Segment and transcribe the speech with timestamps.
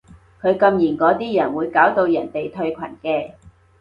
[0.43, 3.33] 你禁言嗰啲人會搞到人哋退群嘅